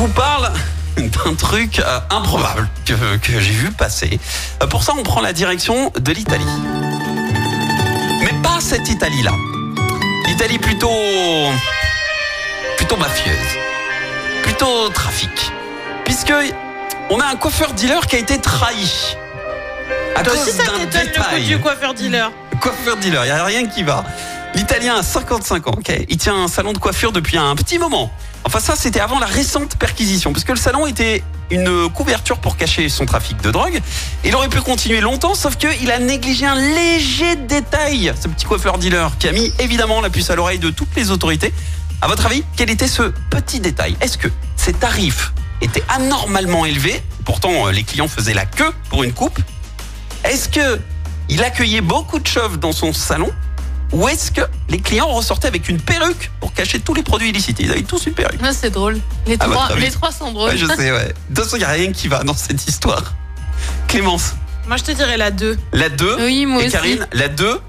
vous 0.00 0.08
parle 0.08 0.50
d'un 0.96 1.34
truc 1.34 1.78
euh, 1.78 2.00
improbable 2.08 2.70
que, 2.86 3.18
que 3.18 3.38
j'ai 3.38 3.52
vu 3.52 3.70
passer. 3.70 4.18
Euh, 4.62 4.66
pour 4.66 4.82
ça, 4.82 4.94
on 4.96 5.02
prend 5.02 5.20
la 5.20 5.34
direction 5.34 5.92
de 5.94 6.12
l'Italie. 6.12 6.46
Mais 8.22 8.32
pas 8.42 8.60
cette 8.60 8.88
Italie-là. 8.88 9.32
L'Italie 10.26 10.58
plutôt... 10.58 10.88
plutôt 12.78 12.96
mafieuse. 12.96 13.36
Plutôt 14.42 14.88
trafic. 14.88 15.52
Puisque 16.06 16.32
on 17.10 17.20
a 17.20 17.26
un 17.26 17.36
coiffeur-dealer 17.36 18.06
qui 18.06 18.16
a 18.16 18.20
été 18.20 18.40
trahi. 18.40 19.16
À 20.16 20.22
Toi 20.22 20.32
cause 20.32 20.42
aussi, 20.44 20.56
ça 20.56 20.64
d'un 20.64 20.78
t'étonne 20.78 21.02
le 21.02 21.08
coup 21.08 21.20
détail. 21.20 21.44
du 21.44 21.58
coiffeur 21.58 21.92
dealer. 21.92 22.32
Coiffeur 22.58 22.96
dealer, 22.96 23.26
il 23.26 23.32
n'y 23.34 23.38
a 23.38 23.44
rien 23.44 23.66
qui 23.66 23.82
va. 23.82 24.02
L'Italien 24.54 24.96
a 24.96 25.02
55 25.02 25.68
ans. 25.68 25.78
Il 26.08 26.16
tient 26.16 26.34
un 26.34 26.48
salon 26.48 26.72
de 26.72 26.78
coiffure 26.78 27.12
depuis 27.12 27.38
un 27.38 27.54
petit 27.54 27.78
moment. 27.78 28.10
Enfin 28.44 28.58
ça, 28.58 28.74
c'était 28.74 29.00
avant 29.00 29.18
la 29.18 29.26
récente 29.26 29.76
perquisition, 29.76 30.32
parce 30.32 30.44
que 30.44 30.52
le 30.52 30.58
salon 30.58 30.86
était 30.86 31.22
une 31.50 31.88
couverture 31.90 32.38
pour 32.38 32.56
cacher 32.56 32.88
son 32.88 33.06
trafic 33.06 33.40
de 33.42 33.50
drogue. 33.50 33.80
Il 34.24 34.34
aurait 34.34 34.48
pu 34.48 34.60
continuer 34.60 35.00
longtemps, 35.00 35.34
sauf 35.34 35.56
qu'il 35.56 35.90
a 35.90 35.98
négligé 35.98 36.46
un 36.46 36.54
léger 36.54 37.36
détail, 37.36 38.12
ce 38.20 38.28
petit 38.28 38.46
coiffeur 38.46 38.78
dealer, 38.78 39.10
qui 39.18 39.28
a 39.28 39.32
mis 39.32 39.52
évidemment 39.58 40.00
la 40.00 40.10
puce 40.10 40.30
à 40.30 40.36
l'oreille 40.36 40.58
de 40.58 40.70
toutes 40.70 40.94
les 40.96 41.10
autorités. 41.10 41.52
À 42.02 42.08
votre 42.08 42.26
avis, 42.26 42.44
quel 42.56 42.70
était 42.70 42.88
ce 42.88 43.02
petit 43.30 43.60
détail? 43.60 43.96
Est-ce 44.00 44.18
que 44.18 44.28
ces 44.56 44.72
tarifs 44.72 45.32
étaient 45.60 45.84
anormalement 45.88 46.64
élevés? 46.64 47.02
Pourtant, 47.24 47.66
euh, 47.66 47.72
les 47.72 47.82
clients 47.82 48.08
faisaient 48.08 48.34
la 48.34 48.46
queue 48.46 48.72
pour 48.88 49.04
une 49.04 49.12
coupe. 49.12 49.38
Est-ce 50.24 50.48
que 50.48 50.80
il 51.28 51.44
accueillait 51.44 51.82
beaucoup 51.82 52.18
de 52.18 52.26
chauves 52.26 52.58
dans 52.58 52.72
son 52.72 52.92
salon? 52.92 53.30
Ou 53.92 54.08
est-ce 54.08 54.30
que 54.30 54.42
les 54.68 54.78
clients 54.80 55.08
ressortaient 55.08 55.48
avec 55.48 55.68
une 55.68 55.80
perruque 55.80 56.30
pour 56.40 56.52
cacher 56.52 56.78
tous 56.80 56.94
les 56.94 57.02
produits 57.02 57.30
illicites? 57.30 57.58
Ils 57.60 57.70
avaient 57.70 57.82
tous 57.82 58.06
une 58.06 58.12
perruque. 58.14 58.40
C'est 58.52 58.70
drôle. 58.70 59.00
Les 59.26 59.36
Ah, 59.40 59.44
trois, 59.46 59.68
bah, 59.68 59.74
les 59.78 59.90
trois 59.90 60.12
sont 60.12 60.32
drôles. 60.32 60.50
Ouais, 60.50 60.56
je 60.56 60.66
sais, 60.66 60.92
ouais. 60.92 61.14
De 61.28 61.34
toute 61.34 61.44
façon, 61.44 61.56
il 61.56 61.60
n'y 61.60 61.64
a 61.64 61.68
rien 61.70 61.92
qui 61.92 62.08
va 62.08 62.22
dans 62.22 62.34
cette 62.34 62.66
histoire. 62.68 63.14
Clémence, 63.88 64.34
Moi, 64.68 64.76
je 64.76 64.84
te 64.84 64.92
dirais 64.92 65.16
la 65.16 65.30
2. 65.30 65.58
la 65.72 65.88
2. 65.88 66.16
Oui, 66.20 66.46
moi 66.46 66.62
Et 66.62 66.66
aussi. 66.66 66.72
Karine, 66.72 67.06
la 67.12 67.28
2. 67.28 67.60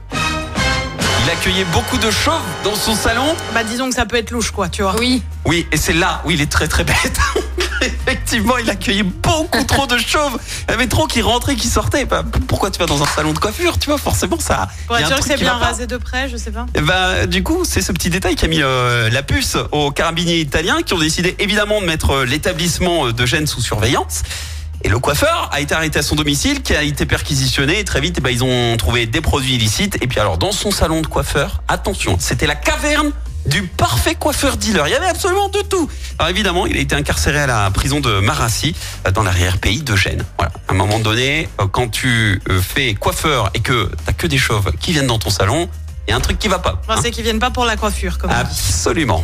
Il 1.23 1.29
accueillait 1.29 1.65
beaucoup 1.65 1.97
de 1.97 2.09
chauves 2.11 2.41
dans 2.63 2.75
son 2.75 2.95
salon? 2.95 3.35
Bah, 3.53 3.63
disons 3.63 3.89
que 3.89 3.95
ça 3.95 4.05
peut 4.05 4.17
être 4.17 4.31
louche, 4.31 4.51
quoi, 4.51 4.69
tu 4.69 4.81
vois. 4.81 4.95
Oui. 4.99 5.21
Oui, 5.45 5.67
et 5.71 5.77
c'est 5.77 5.93
là 5.93 6.21
où 6.25 6.31
il 6.31 6.41
est 6.41 6.51
très 6.51 6.67
très 6.67 6.83
bête. 6.83 7.19
Effectivement, 8.07 8.57
il 8.57 8.69
accueillait 8.69 9.03
beaucoup 9.03 9.63
trop 9.63 9.87
de 9.87 9.97
chauves. 9.97 10.37
Il 10.67 10.71
y 10.71 10.73
avait 10.75 10.87
trop 10.87 11.07
qui 11.07 11.21
rentraient, 11.21 11.55
qui 11.55 11.67
sortaient. 11.67 12.05
Bah, 12.05 12.23
pourquoi 12.47 12.69
tu 12.69 12.79
vas 12.79 12.85
dans 12.85 13.01
un 13.01 13.07
salon 13.07 13.33
de 13.33 13.39
coiffure 13.39 13.79
Tu 13.79 13.87
vois, 13.87 13.97
forcément, 13.97 14.39
ça. 14.39 14.67
Pour 14.85 14.97
être 14.97 15.07
sûr 15.07 15.17
que 15.17 15.25
c'est 15.25 15.39
bien 15.39 15.53
rasé 15.53 15.87
de 15.87 15.97
près, 15.97 16.29
je 16.29 16.37
sais 16.37 16.51
pas. 16.51 16.67
Ben, 16.81 17.25
du 17.25 17.41
coup, 17.43 17.63
c'est 17.65 17.81
ce 17.81 17.91
petit 17.91 18.09
détail 18.09 18.35
qui 18.35 18.45
a 18.45 18.47
mis 18.47 18.61
euh, 18.61 19.09
la 19.09 19.23
puce 19.23 19.57
aux 19.71 19.91
carabiniers 19.91 20.39
italiens 20.39 20.83
qui 20.83 20.93
ont 20.93 20.99
décidé 20.99 21.35
évidemment 21.39 21.81
de 21.81 21.85
mettre 21.85 22.11
euh, 22.11 22.25
l'établissement 22.25 23.07
euh, 23.07 23.13
de 23.13 23.25
Gênes 23.25 23.47
sous 23.47 23.61
surveillance. 23.61 24.21
Et 24.83 24.89
le 24.89 24.99
coiffeur 24.99 25.49
a 25.51 25.61
été 25.61 25.75
arrêté 25.75 25.99
à 25.99 26.03
son 26.03 26.15
domicile, 26.15 26.61
qui 26.61 26.75
a 26.75 26.83
été 26.83 27.05
perquisitionné. 27.05 27.79
Et 27.79 27.83
très 27.83 28.01
vite, 28.01 28.15
eh 28.17 28.21
ben, 28.21 28.29
ils 28.29 28.43
ont 28.43 28.77
trouvé 28.77 29.07
des 29.07 29.21
produits 29.21 29.55
illicites. 29.55 29.97
Et 30.01 30.07
puis 30.07 30.19
alors, 30.19 30.37
dans 30.37 30.51
son 30.51 30.71
salon 30.71 31.01
de 31.01 31.07
coiffeur, 31.07 31.63
attention, 31.67 32.17
c'était 32.19 32.47
la 32.47 32.55
caverne 32.55 33.11
du 33.45 33.63
parfait 33.63 34.15
coiffeur 34.15 34.57
dealer. 34.57 34.87
Il 34.87 34.91
y 34.91 34.95
avait 34.95 35.07
absolument 35.07 35.49
de 35.49 35.59
tout. 35.61 35.89
Alors 36.19 36.29
évidemment, 36.29 36.65
il 36.65 36.77
a 36.77 36.79
été 36.79 36.95
incarcéré 36.95 37.39
à 37.39 37.47
la 37.47 37.69
prison 37.71 37.99
de 37.99 38.19
Marassi, 38.19 38.75
euh, 39.07 39.11
dans 39.11 39.23
l'arrière-pays 39.23 39.81
de 39.81 39.95
Gênes. 39.95 40.23
Voilà. 40.37 40.53
À 40.67 40.73
un 40.73 40.75
moment 40.75 40.99
donné, 40.99 41.49
euh, 41.59 41.67
quand 41.67 41.89
tu 41.89 42.41
euh, 42.49 42.61
fais 42.61 42.93
coiffeur 42.93 43.49
et 43.53 43.59
que 43.59 43.89
t'as 44.05 44.13
que 44.13 44.27
des 44.27 44.37
chauves 44.37 44.71
qui 44.79 44.91
viennent 44.91 45.07
dans 45.07 45.19
ton 45.19 45.29
salon, 45.29 45.69
il 46.07 46.11
y 46.11 46.13
a 46.13 46.17
un 46.17 46.21
truc 46.21 46.39
qui 46.39 46.47
va 46.47 46.59
pas. 46.59 46.81
Hein. 46.87 46.95
c'est 47.01 47.11
qu'ils 47.11 47.23
viennent 47.23 47.39
pas 47.39 47.51
pour 47.51 47.65
la 47.65 47.77
coiffure, 47.77 48.17
comme. 48.17 48.31
Absolument. 48.31 49.23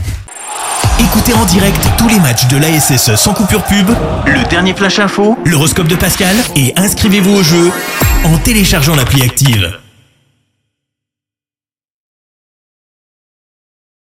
Écoutez 0.99 1.33
en 1.33 1.45
direct 1.45 1.79
tous 1.97 2.07
les 2.07 2.19
matchs 2.19 2.47
de 2.47 2.57
l'ASSE 2.57 3.15
sans 3.15 3.33
coupure 3.33 3.63
pub, 3.63 3.89
Le 4.25 4.43
dernier 4.49 4.73
flash 4.73 4.99
info 4.99 5.37
l'horoscope 5.45 5.87
de 5.87 5.95
Pascal 5.95 6.35
et 6.55 6.73
inscrivez-vous 6.75 7.35
au 7.35 7.43
jeu 7.43 7.71
en 8.23 8.37
téléchargeant 8.39 8.95
l'appli 8.95 9.21
active. 9.21 9.77